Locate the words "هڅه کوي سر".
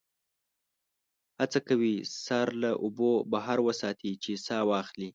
1.39-2.47